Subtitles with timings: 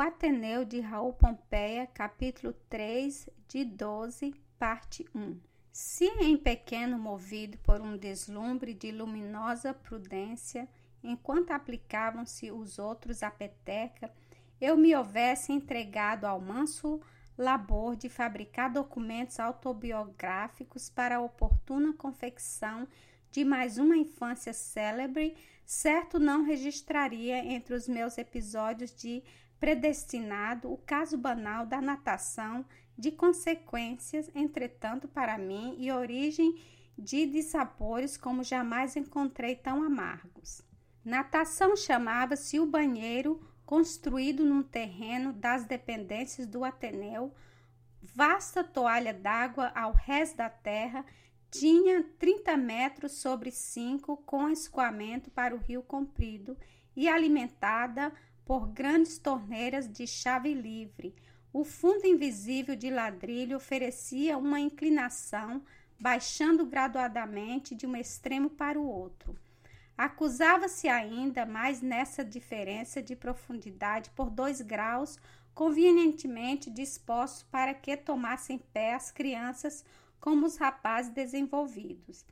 [0.00, 5.38] Ateneu de Raul Pompeia, capítulo 3, de 12, parte 1.
[5.70, 10.66] Se em pequeno movido por um deslumbre de luminosa prudência,
[11.04, 14.10] enquanto aplicavam-se os outros à peteca,
[14.58, 16.98] eu me houvesse entregado ao manso
[17.36, 22.88] labor de fabricar documentos autobiográficos para a oportuna confecção
[23.30, 25.36] de mais uma infância célebre,
[25.66, 29.22] certo não registraria entre os meus episódios de
[29.60, 32.64] predestinado o caso banal da natação,
[32.96, 36.60] de consequências, entretanto, para mim, e origem
[36.98, 40.62] de dissabores como jamais encontrei tão amargos.
[41.04, 47.32] Natação chamava-se o banheiro, construído num terreno das dependências do Ateneu,
[48.02, 51.04] vasta toalha d'água ao resto da terra,
[51.50, 56.56] tinha 30 metros sobre 5, com escoamento para o rio comprido
[56.94, 58.12] e alimentada
[58.50, 61.14] por grandes torneiras de chave livre.
[61.52, 65.62] O fundo invisível de ladrilho oferecia uma inclinação,
[66.00, 69.36] baixando graduadamente de um extremo para o outro.
[69.96, 75.16] Acusava-se ainda mais nessa diferença de profundidade por dois graus,
[75.54, 79.84] convenientemente dispostos para que tomassem pé as crianças
[80.18, 82.26] como os rapazes desenvolvidos.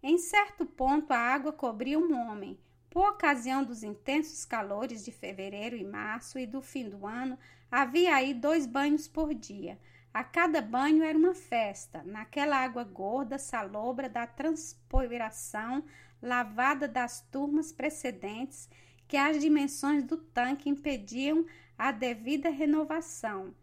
[0.00, 2.56] Em certo ponto, a água cobria um homem,
[2.96, 7.38] por ocasião dos intensos calores de fevereiro e março e do fim do ano,
[7.70, 9.78] havia aí dois banhos por dia.
[10.14, 15.84] A cada banho era uma festa, naquela água gorda, salobra da transpiração
[16.22, 18.66] lavada das turmas precedentes,
[19.06, 21.44] que as dimensões do tanque impediam
[21.76, 23.54] a devida renovação.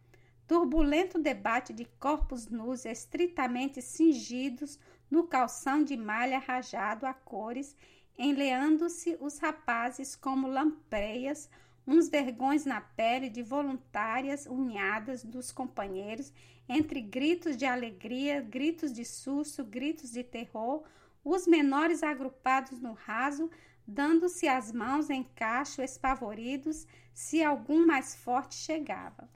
[0.45, 7.75] Turbulento debate de corpos nus estritamente cingidos no calção de malha rajado a cores
[8.17, 11.49] enleando-se os rapazes como lampreias,
[11.85, 16.31] uns vergões na pele de voluntárias unhadas dos companheiros,
[16.67, 20.83] entre gritos de alegria, gritos de susto, gritos de terror,
[21.23, 23.49] os menores agrupados no raso,
[23.85, 29.29] dando-se as mãos em cacho, espavoridos, se algum mais forte chegava.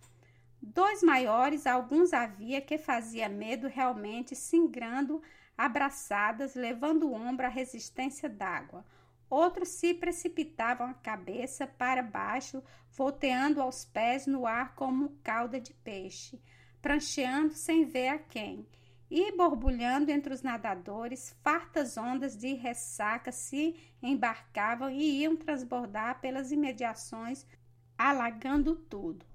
[0.61, 5.21] Dois maiores, alguns havia que fazia medo realmente, singrando
[5.57, 8.85] abraçadas, levando o ombro à resistência d'água.
[9.29, 15.73] Outros se precipitavam a cabeça para baixo, volteando aos pés no ar como cauda de
[15.73, 16.41] peixe,
[16.81, 18.67] prancheando sem ver a quem,
[19.09, 26.51] e borbulhando entre os nadadores, fartas ondas de ressaca se embarcavam e iam transbordar pelas
[26.51, 27.45] imediações,
[27.97, 29.25] alagando tudo.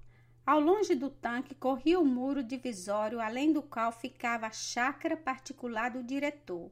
[0.45, 5.89] Ao longe do tanque corria o muro divisório, além do qual ficava a chácara particular
[5.89, 6.69] do diretor.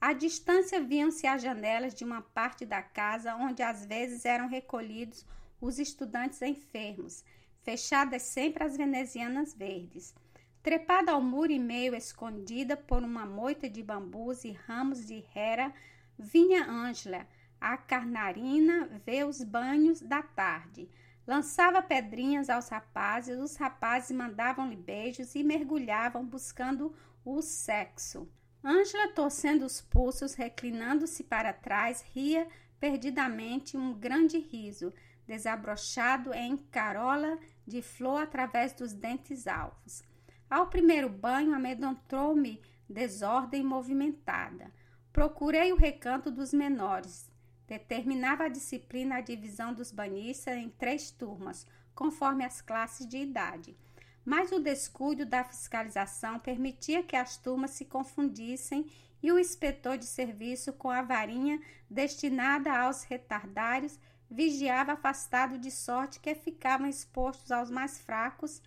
[0.00, 5.24] À distância viam-se as janelas de uma parte da casa onde às vezes eram recolhidos
[5.60, 7.24] os estudantes enfermos,
[7.62, 10.12] fechadas sempre as venezianas verdes.
[10.60, 15.72] Trepada ao muro e meio escondida por uma moita de bambus e ramos de hera,
[16.18, 17.26] vinha Ângela,
[17.60, 20.88] a carnarina, ver os banhos da tarde.
[21.26, 28.28] Lançava pedrinhas aos rapazes, os rapazes mandavam-lhe beijos e mergulhavam buscando o sexo.
[28.62, 32.46] Ângela, torcendo os pulsos, reclinando-se para trás, ria
[32.78, 34.92] perdidamente um grande riso,
[35.26, 40.02] desabrochado em carola de flor através dos dentes alvos.
[40.50, 44.70] Ao primeiro banho, amedrontou-me desordem movimentada.
[45.12, 47.30] Procurei o recanto dos menores,
[47.66, 53.76] Determinava a disciplina a divisão dos banhistas em três turmas, conforme as classes de idade.
[54.24, 58.90] Mas o descuido da fiscalização permitia que as turmas se confundissem
[59.22, 63.98] e o inspetor de serviço, com a varinha destinada aos retardários,
[64.30, 68.62] vigiava afastado de sorte que ficavam expostos aos mais fracos,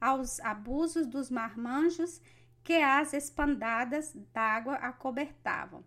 [0.00, 2.20] aos abusos dos marmanjos
[2.62, 5.84] que as espandadas d'água acobertavam.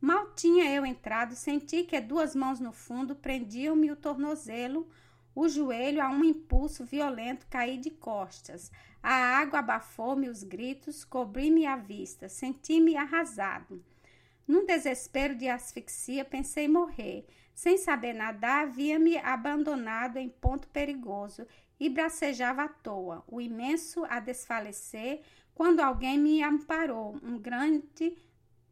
[0.00, 4.88] Mal tinha eu entrado, senti que duas mãos no fundo prendiam-me o tornozelo,
[5.34, 8.70] o joelho a um impulso violento caí de costas.
[9.02, 13.84] A água abafou-me os gritos, cobri-me a vista, senti-me arrasado.
[14.46, 17.26] Num desespero de asfixia, pensei morrer.
[17.54, 21.46] Sem saber nadar, havia-me abandonado em ponto perigoso
[21.80, 25.22] e bracejava à toa, o imenso a desfalecer,
[25.54, 28.16] quando alguém me amparou, um grande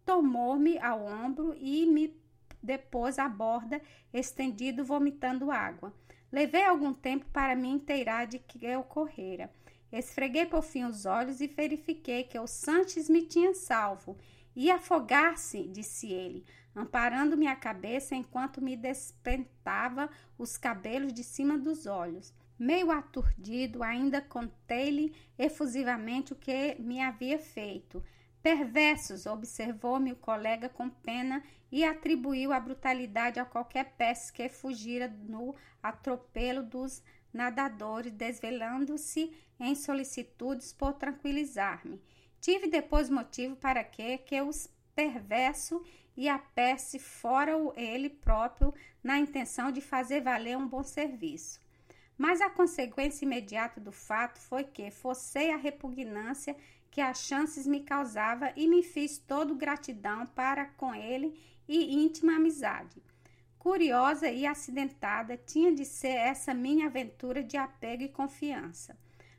[0.05, 2.17] tomou-me ao ombro e me
[2.63, 3.81] depôs à borda,
[4.13, 5.95] estendido, vomitando água.
[6.33, 9.53] Levei algum tempo para me inteirar de que ocorrera.
[9.93, 14.19] Esfreguei por fim os olhos e verifiquei que o Sanches me tinha salvo.
[14.57, 21.87] Ia afogar-se, disse ele, amparando minha cabeça enquanto me despentava os cabelos de cima dos
[21.87, 22.33] olhos.
[22.59, 28.03] Meio aturdido, ainda contei-lhe efusivamente o que me havia feito.
[28.45, 31.43] Perversos, observou-me o colega com pena
[31.73, 37.03] e atribuiu a brutalidade a qualquer peça que fugira no atropelo dos
[37.33, 42.03] nadadores, desvelando-se em solicitudes por tranquilizar-me.
[42.39, 45.83] Tive depois motivo para que, que os perverso
[46.15, 51.59] e a peste fora ele próprio na intenção de fazer valer um bom serviço.
[52.17, 56.55] Mas a consequência imediata do fato foi que forcei a repugnância
[56.95, 61.37] que as chances me causava e me fiz todo gratidão para com ele
[61.67, 63.03] e íntima amizade.
[63.59, 68.97] Curiosa e acidentada tinha de ser essa minha aventura de apego e confiança.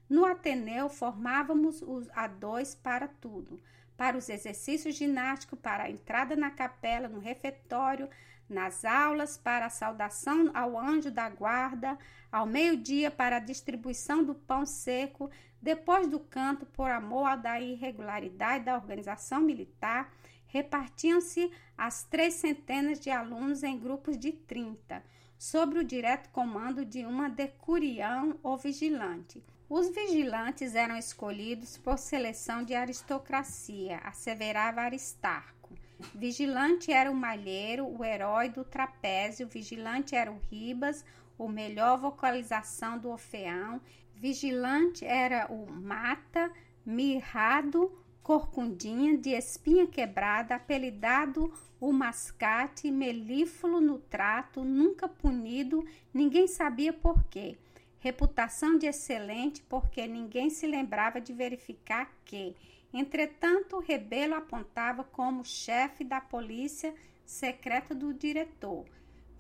[0.10, 3.58] No Ateneu formávamos os a dois para tudo,
[3.96, 8.10] para os exercícios ginásticos, para a entrada na capela, no refeitório,
[8.50, 11.98] nas aulas, para a saudação ao anjo da guarda,
[12.30, 15.32] ao meio-dia, para a distribuição do pão seco,
[15.66, 20.14] depois do canto, por amor da irregularidade da organização militar,
[20.46, 25.04] repartiam-se as três centenas de alunos em grupos de trinta,
[25.40, 29.44] sob o direto comando de uma decurião ou vigilante.
[29.68, 35.74] Os vigilantes eram escolhidos por seleção de aristocracia, asseverava Aristarco.
[36.14, 41.04] Vigilante era o malheiro, o herói do trapézio, vigilante era o Ribas,
[41.40, 43.82] o melhor vocalização do Orfeão,
[44.16, 46.52] vigilante era o Mata,
[46.86, 47.92] mirrado,
[48.24, 57.24] corcundinha, de espinha quebrada, apelidado o mascate, melífluo no trato, nunca punido, ninguém sabia por
[57.26, 57.58] quê
[58.06, 62.56] reputação de excelente, porque ninguém se lembrava de verificar que,
[62.94, 66.94] entretanto, Rebelo apontava como chefe da polícia
[67.26, 68.86] secreta do diretor.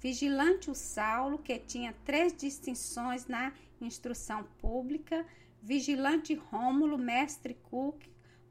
[0.05, 5.25] Vigilante o Saulo, que tinha três distinções na instrução pública,
[5.63, 8.05] vigilante Rômulo, mestre Cook,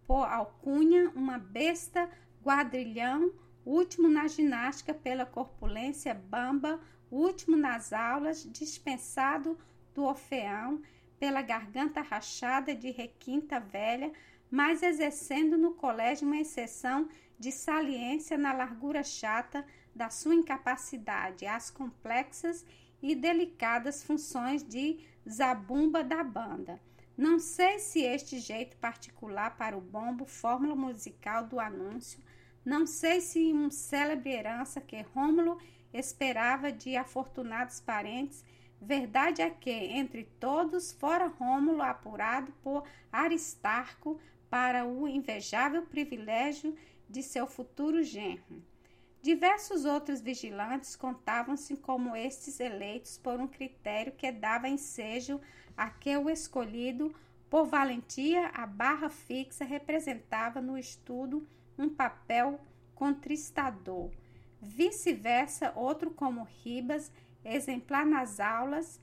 [0.05, 2.11] por alcunha, uma besta,
[2.43, 3.33] guadrilhão,
[3.65, 9.56] último na ginástica pela corpulência bamba, último nas aulas, dispensado
[9.95, 10.83] do Orfeão,
[11.21, 14.12] pela garganta rachada de requinta velha,
[14.51, 19.64] mas exercendo no colégio uma exceção de saliência na largura chata
[19.94, 22.64] da sua incapacidade às complexas
[23.02, 26.81] e delicadas funções de zabumba da banda.
[27.16, 32.20] Não sei se este jeito particular para o bombo, fórmula musical do anúncio,
[32.64, 35.58] não sei se um célebre herança que Rômulo
[35.92, 38.42] esperava de afortunados parentes
[38.84, 44.20] Verdade é que, entre todos, fora Rômulo apurado por Aristarco
[44.50, 46.76] para o invejável privilégio
[47.09, 48.62] de seu futuro genro.
[49.23, 55.41] Diversos outros vigilantes contavam-se como estes eleitos por um critério que dava ensejo
[55.77, 57.15] a que o escolhido,
[57.49, 61.47] por valentia, a barra fixa representava no estudo
[61.79, 62.61] um papel
[62.95, 64.11] contristador.
[64.61, 67.11] Vice-versa, outro como Ribas
[67.45, 69.01] exemplar nas aulas,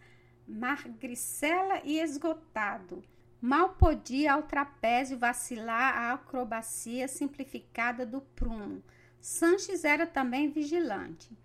[0.48, 3.04] magricela e esgotado.
[3.42, 8.84] Mal podia ao trapézio vacilar a acrobacia simplificada do prumo.
[9.20, 11.36] Sanches era também vigilante.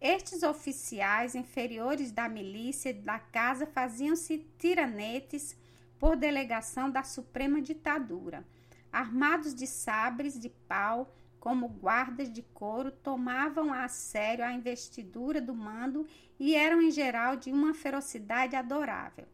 [0.00, 5.56] Estes oficiais inferiores da milícia da casa faziam-se tiranetes
[5.96, 8.44] por delegação da suprema ditadura.
[8.90, 15.54] Armados de sabres de pau, como guardas de couro, tomavam a sério a investidura do
[15.54, 16.04] mando
[16.36, 19.28] e eram, em geral, de uma ferocidade adorável.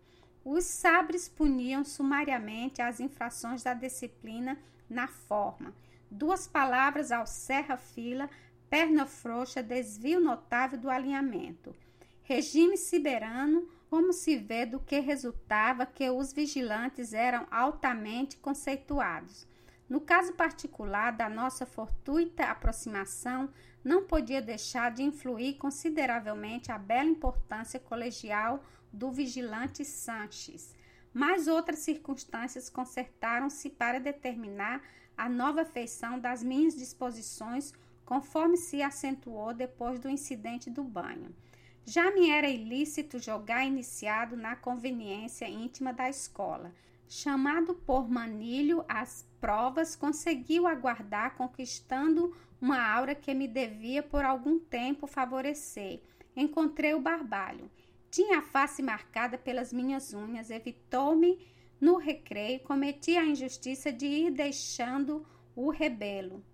[0.45, 5.75] Os sabres puniam sumariamente as infrações da disciplina na forma.
[6.11, 8.29] Duas palavras ao serra-fila,
[8.69, 11.75] perna frouxa, desvio notável do alinhamento.
[12.23, 19.47] Regime siberano, como se vê do que resultava que os vigilantes eram altamente conceituados.
[19.89, 23.51] No caso particular da nossa fortuita aproximação,
[23.83, 30.75] não podia deixar de influir consideravelmente a bela importância colegial do vigilante Sanches.
[31.13, 34.83] Mas outras circunstâncias consertaram-se para determinar
[35.17, 37.73] a nova feição das minhas disposições,
[38.05, 41.35] conforme se acentuou depois do incidente do banho.
[41.85, 46.73] Já me era ilícito jogar iniciado na conveniência íntima da escola.
[47.09, 54.59] Chamado por Manilho às provas, conseguiu aguardar, conquistando uma aura que me devia por algum
[54.59, 56.01] tempo favorecer.
[56.37, 57.69] Encontrei o barbalho.
[58.11, 61.39] Tinha a face marcada pelas minhas unhas, evitou-me
[61.81, 65.25] no recreio, cometi a injustiça de ir deixando
[65.55, 66.45] o rebelo.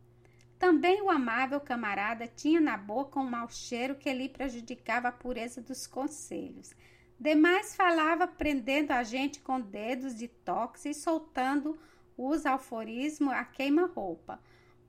[0.59, 5.61] Também o amável camarada tinha na boca um mau cheiro que lhe prejudicava a pureza
[5.61, 6.75] dos conselhos.
[7.19, 11.79] Demais falava prendendo a gente com dedos de toques e soltando
[12.17, 14.41] os alforismos a queima-roupa.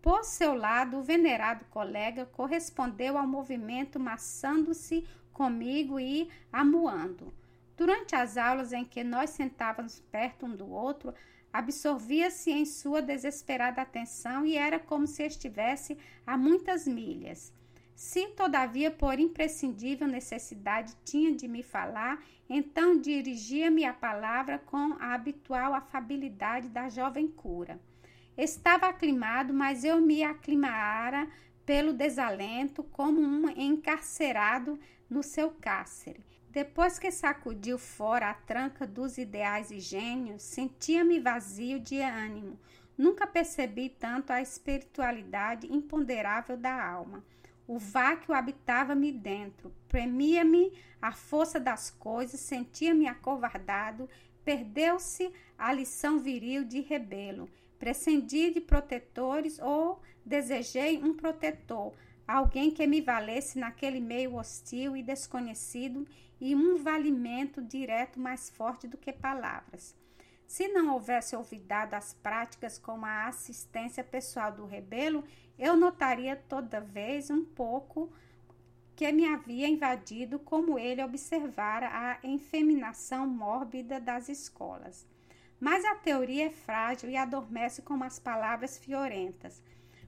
[0.01, 5.05] Por seu lado, o venerado colega correspondeu ao movimento maçando-se
[5.37, 7.31] comigo e amuando.
[7.77, 11.13] Durante as aulas em que nós sentávamos perto um do outro,
[11.53, 17.53] absorvia-se em sua desesperada atenção e era como se estivesse a muitas milhas.
[17.93, 25.13] Se, todavia, por imprescindível necessidade tinha de me falar, então dirigia-me a palavra com a
[25.13, 27.79] habitual afabilidade da jovem cura.
[28.35, 31.27] Estava aclimado, mas eu me aclimara
[31.65, 36.25] pelo desalento, como um encarcerado no seu cárcere.
[36.49, 42.59] Depois que sacudiu fora a tranca dos ideais e gênios, sentia-me vazio de ânimo.
[42.97, 47.23] Nunca percebi tanto a espiritualidade imponderável da alma.
[47.67, 50.71] O vácuo habitava-me dentro, premia-me
[51.01, 54.09] a força das coisas, sentia-me acovardado,
[54.43, 57.49] perdeu-se a lição viril de rebelo.
[57.77, 61.93] Prescendi de protetores ou desejei um protetor,
[62.27, 66.05] alguém que me valesse naquele meio hostil e desconhecido
[66.39, 69.95] e um valimento direto mais forte do que palavras.
[70.45, 75.23] Se não houvesse olvidado as práticas como a assistência pessoal do rebelo,
[75.57, 78.11] eu notaria toda vez um pouco
[78.95, 85.05] que me havia invadido como ele observara a efeminação mórbida das escolas.
[85.59, 89.61] Mas a teoria é frágil e adormece como as palavras fiorentas.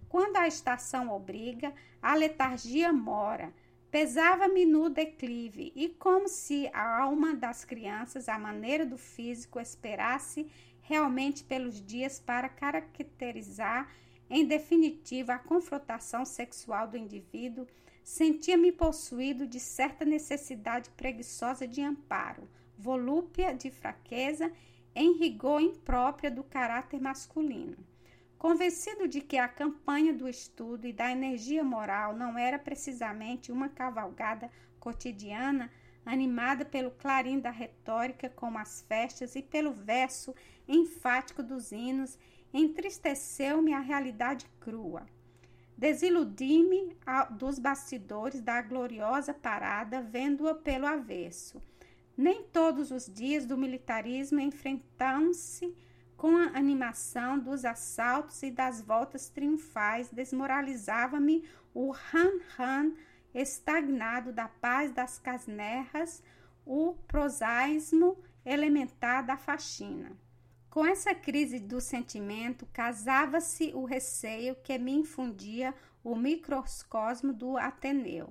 [0.09, 3.53] Quando a estação obriga, a letargia mora.
[3.89, 10.45] Pesava-me no declive, e como se a alma das crianças, à maneira do físico, esperasse
[10.81, 13.89] realmente pelos dias para caracterizar
[14.29, 17.65] em definitiva, a confrontação sexual do indivíduo
[18.03, 22.47] sentia-me possuído de certa necessidade preguiçosa de amparo,
[22.77, 24.51] volúpia de fraqueza,
[24.93, 27.77] em rigor imprópria do caráter masculino.
[28.39, 33.67] Convencido de que a campanha do estudo e da energia moral não era precisamente uma
[33.67, 35.69] cavalgada cotidiana,
[36.05, 40.33] animada pelo clarim da retórica como as festas e pelo verso
[40.65, 42.17] enfático dos hinos
[42.53, 45.05] entristeceu-me a realidade crua.
[45.77, 46.95] Desiludi-me
[47.31, 51.61] dos bastidores da gloriosa parada, vendo-a pelo avesso.
[52.15, 55.75] Nem todos os dias do militarismo enfrentam-se
[56.19, 62.91] com a animação dos assaltos e das voltas triunfais, desmoralizava-me o ran-ran
[63.33, 66.21] estagnado da paz das casnerras,
[66.65, 70.11] o prosaísmo elementar da faxina.
[70.69, 75.73] Com essa crise do sentimento, casava-se o receio que me infundia
[76.03, 78.29] o microcosmo do Ateneu.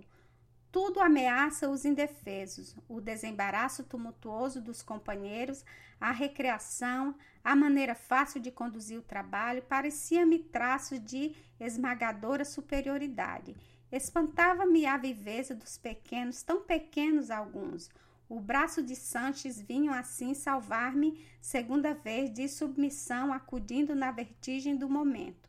[0.80, 5.64] Tudo ameaça os indefesos, o desembaraço tumultuoso dos companheiros,
[6.00, 13.56] a recreação, a maneira fácil de conduzir o trabalho, parecia-me traço de esmagadora superioridade.
[13.90, 17.90] Espantava-me a viveza dos pequenos, tão pequenos alguns,
[18.28, 24.88] o braço de Sanches vinha assim salvar-me segunda vez de submissão, acudindo na vertigem do
[24.88, 25.48] momento.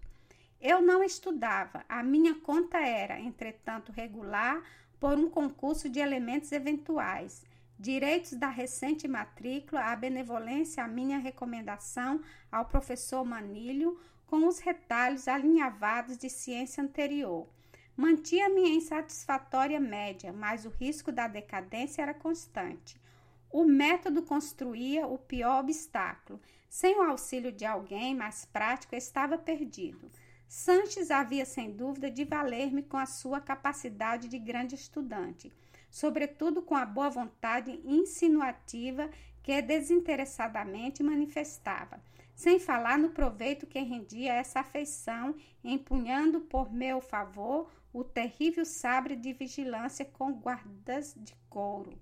[0.60, 4.62] Eu não estudava, a minha conta era, entretanto, regular
[5.00, 7.44] por um concurso de elementos eventuais.
[7.78, 15.28] Direitos da recente matrícula, a benevolência, a minha recomendação ao professor Manilho, com os retalhos
[15.28, 17.48] alinhavados de ciência anterior.
[17.96, 23.00] Mantinha-me em satisfatória média, mas o risco da decadência era constante.
[23.52, 26.40] O método construía o pior obstáculo.
[26.70, 30.10] Sem o auxílio de alguém mais prático, estava perdido.
[30.50, 35.54] Sanches havia sem dúvida de valer-me com a sua capacidade de grande estudante,
[35.92, 39.12] sobretudo com a boa vontade insinuativa
[39.44, 42.02] que desinteressadamente manifestava,
[42.34, 49.16] sem falar no proveito que rendia essa afeição, empunhando por meu favor o terrível sabre
[49.16, 51.96] de vigilância com guardas de couro.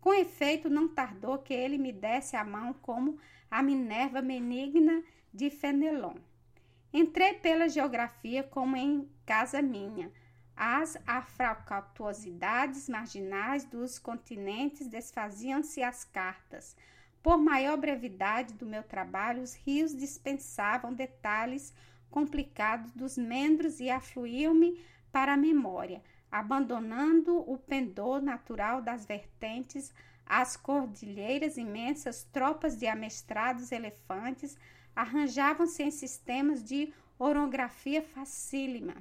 [0.00, 3.18] Com efeito, não tardou que ele me desse a mão como
[3.50, 5.02] a Minerva benigna
[5.34, 6.14] de Fenelon.
[6.92, 10.10] Entrei pela geografia como em casa minha.
[10.56, 16.74] As afracatuosidades marginais dos continentes desfaziam-se as cartas.
[17.22, 21.74] Por maior brevidade do meu trabalho, os rios dispensavam detalhes
[22.10, 24.80] complicados dos membros e afluíam-me
[25.12, 29.92] para a memória, abandonando o pendor natural das vertentes,
[30.24, 34.56] as cordilheiras imensas, tropas de amestrados elefantes
[34.98, 38.96] arranjavam-se em sistemas de orografia facílima.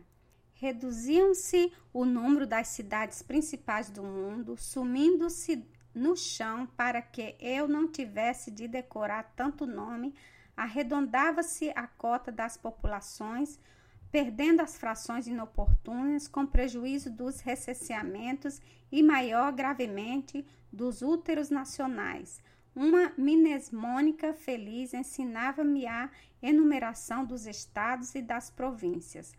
[0.54, 7.88] Reduziam-se o número das cidades principais do mundo, sumindo-se no chão para que eu não
[7.88, 10.13] tivesse de decorar tanto nome,
[10.56, 13.60] arredondava-se a cota das populações,
[14.12, 18.62] perdendo as frações inoportunas, com prejuízo dos recenseamentos
[18.92, 22.39] e, maior gravemente, dos úteros nacionais.
[22.79, 29.34] Uma minesmônica feliz ensinava-me a enumeração dos estados e das províncias.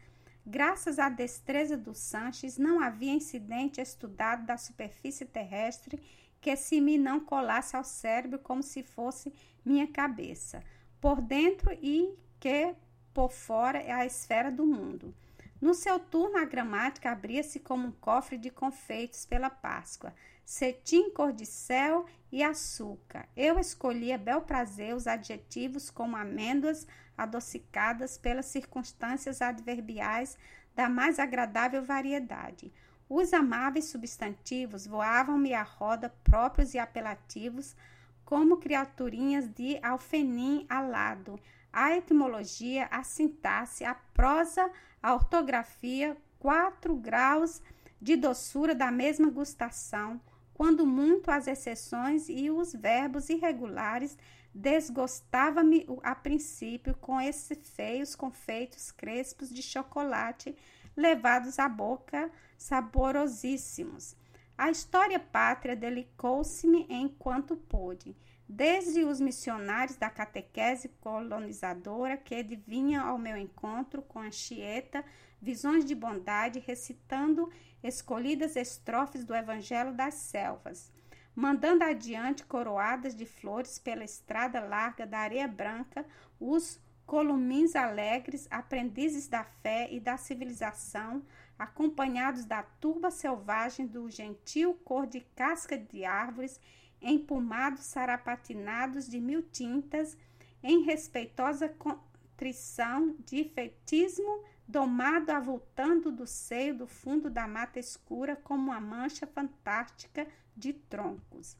[0.44, 6.02] Graças à destreza do Sanches, não havia incidente estudado da superfície terrestre
[6.40, 9.32] que se me não colasse ao cérebro como se fosse
[9.64, 10.60] minha cabeça,
[11.00, 12.74] por dentro e que
[13.14, 15.14] por fora é a esfera do mundo.
[15.60, 20.12] No seu turno, a gramática abria-se como um cofre de confeitos pela Páscoa,
[20.48, 23.28] cetim cor de céu e açúcar.
[23.36, 26.86] Eu escolhi a bel prazer os adjetivos como amêndoas
[27.18, 30.38] adocicadas pelas circunstâncias adverbiais
[30.74, 32.72] da mais agradável variedade.
[33.10, 37.76] Os amáveis substantivos voavam-me à roda próprios e apelativos,
[38.24, 41.38] como criaturinhas de alfenim alado.
[41.70, 44.70] A etimologia, a sintaxe, a prosa,
[45.02, 47.60] a ortografia, quatro graus
[48.00, 50.18] de doçura da mesma gustação,
[50.58, 54.18] quando muito as exceções e os verbos irregulares
[54.52, 60.56] desgostava-me a princípio com esses feios confeitos crespos de chocolate
[60.96, 64.16] levados à boca saborosíssimos.
[64.56, 68.16] A história pátria delicou-se-me enquanto pôde,
[68.48, 75.04] desde os missionários da catequese colonizadora que adivinham ao meu encontro com a Chieta
[75.40, 77.48] visões de bondade, recitando
[77.82, 80.92] escolhidas estrofes do Evangelho das Selvas,
[81.34, 86.04] mandando adiante coroadas de flores pela estrada larga da areia branca
[86.40, 91.22] os columins alegres, aprendizes da fé e da civilização,
[91.58, 96.60] acompanhados da turba selvagem do gentil cor de casca de árvores,
[97.00, 100.16] empumados sarapatinados de mil tintas,
[100.62, 108.70] em respeitosa contrição de fetismo, domado avultando do seio do fundo da mata escura como
[108.70, 111.56] uma mancha fantástica de troncos.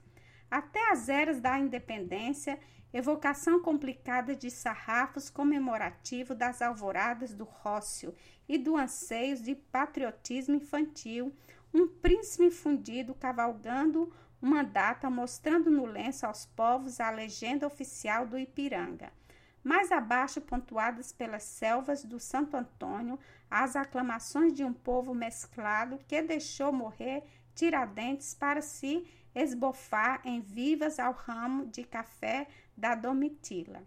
[0.51, 2.61] Até as eras da independência,
[2.93, 8.15] evocação complicada de sarrafos comemorativo das alvoradas do rócio
[8.47, 11.35] e do anseios de patriotismo infantil,
[11.73, 18.39] um príncipe fundido cavalgando uma data mostrando no lenço aos povos a legenda oficial do
[18.39, 19.11] Ipiranga.
[19.63, 23.19] Mais abaixo, pontuadas pelas selvas do Santo Antônio,
[23.51, 30.99] as aclamações de um povo mesclado que deixou morrer Tiradentes para se esbofar em vivas
[30.99, 33.83] ao ramo de café da Domitila.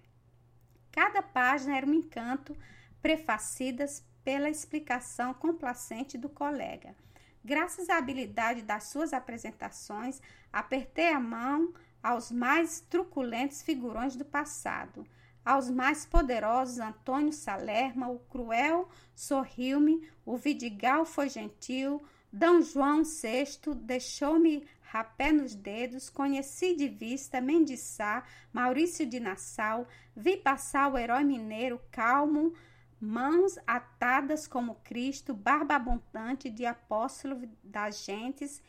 [0.92, 2.56] Cada página era um encanto,
[3.02, 6.96] prefacidas pela explicação complacente do colega.
[7.44, 15.06] Graças à habilidade das suas apresentações, apertei a mão aos mais truculentos figurões do passado.
[15.44, 22.02] Aos mais poderosos, Antônio Salerma, o cruel sorriu-me, o Vidigal foi gentil,
[22.32, 22.62] D.
[22.62, 28.24] João VI deixou-me rapé nos dedos, conheci de vista Mendiçá,
[28.54, 32.54] Maurício de Nassau, vi passar o herói mineiro calmo,
[33.00, 38.62] mãos atadas como Cristo, barba abundante de apóstolo das gentes,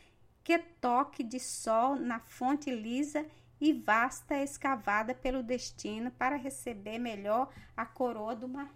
[0.42, 3.26] que toque de sol na fonte lisa
[3.62, 8.74] e vasta escavada pelo destino para receber melhor a coroa do mar.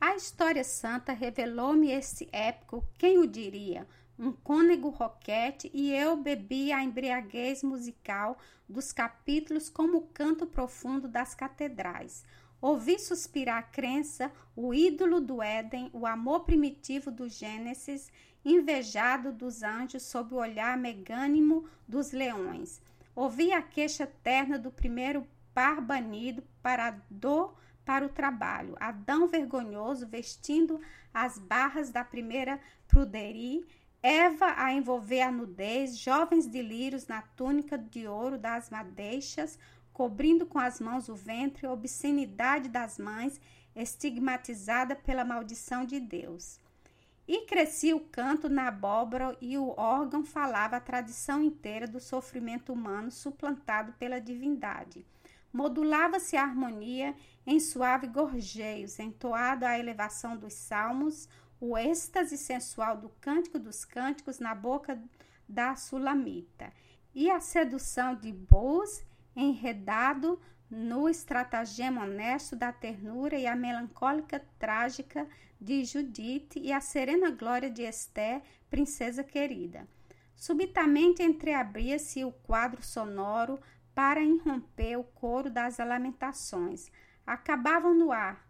[0.00, 3.86] A história santa revelou-me esse épico, quem o diria?
[4.18, 8.36] Um cônego roquete e eu bebi a embriaguez musical
[8.68, 12.24] dos capítulos como o canto profundo das catedrais.
[12.60, 18.10] Ouvi suspirar a crença, o ídolo do Éden, o amor primitivo do Gênesis,
[18.44, 22.80] invejado dos anjos sob o olhar megânimo dos leões.
[23.16, 28.76] Ouvi a queixa terna do primeiro par banido para a dor para o trabalho.
[28.78, 30.78] Adão vergonhoso vestindo
[31.14, 33.66] as barras da primeira pruderie,
[34.02, 39.58] Eva a envolver a nudez, jovens de lírios na túnica de ouro das madeixas,
[39.92, 43.40] cobrindo com as mãos o ventre, obscenidade das mães,
[43.74, 46.60] estigmatizada pela maldição de Deus.
[47.28, 52.72] E crescia o canto na abóbora e o órgão falava a tradição inteira do sofrimento
[52.72, 55.04] humano suplantado pela divindade.
[55.52, 63.08] Modulava-se a harmonia em suave gorjeios, entoado à elevação dos salmos, o êxtase sensual do
[63.20, 65.02] cântico dos cânticos na boca
[65.48, 66.72] da sulamita,
[67.14, 70.38] e a sedução de Boaz enredado
[70.70, 75.26] no estratagema honesto da ternura e a melancólica trágica
[75.60, 79.86] de Judite e a serena glória de Esther, princesa querida.
[80.34, 83.58] Subitamente entreabria-se o quadro sonoro
[83.94, 86.90] para irromper o coro das lamentações.
[87.26, 88.46] Acabavam no ar,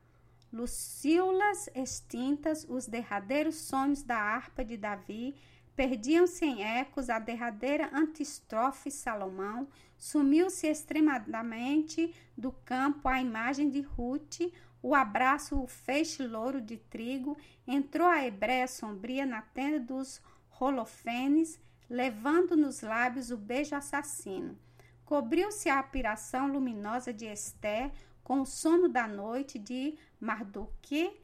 [0.52, 5.36] lucíolas extintas, os derradeiros sonhos da harpa de Davi,
[5.76, 14.40] perdiam-se em ecos a derradeira antistrofe Salomão, sumiu-se extremadamente do campo a imagem de Ruth,
[14.82, 17.36] o abraço, o feixe louro de trigo,
[17.66, 20.22] entrou a hebreia sombria na tenda dos
[20.58, 24.58] holofenes, levando nos lábios o beijo assassino.
[25.04, 27.92] Cobriu-se a apiração luminosa de Esther
[28.24, 31.16] com o sono da noite de Mardoque.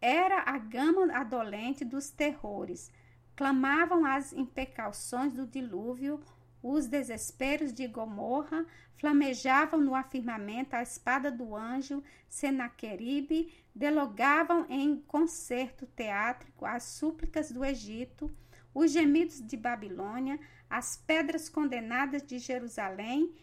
[0.00, 2.90] Era a gama adolente dos terrores.
[3.34, 6.20] Clamavam as imprecauções do dilúvio,
[6.62, 8.64] os desesperos de Gomorra,
[8.94, 17.64] flamejavam no afirmamento a espada do anjo Senaqueribe, delogavam em concerto teátrico as súplicas do
[17.64, 18.30] Egito,
[18.74, 20.38] os gemidos de Babilônia,
[20.70, 23.34] as pedras condenadas de Jerusalém,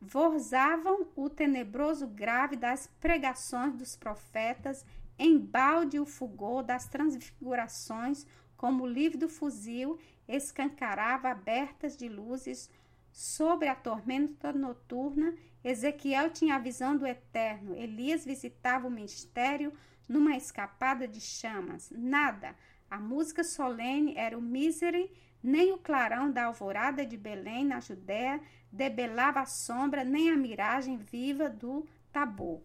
[0.00, 4.84] vorzavam o tenebroso grave das pregações dos profetas,
[5.18, 8.26] embalde o fulgor das transfigurações,
[8.60, 12.68] como o livro do fuzil escancarava abertas de luzes
[13.10, 15.34] sobre a tormenta noturna.
[15.64, 17.74] Ezequiel tinha a visão do eterno.
[17.74, 19.72] Elias visitava o mistério
[20.06, 21.90] numa escapada de chamas.
[21.90, 22.54] Nada,
[22.90, 25.10] a música solene era o mísere,
[25.42, 30.98] nem o clarão da alvorada de Belém, na Judéia, debelava a sombra, nem a miragem
[30.98, 32.60] viva do Tabor.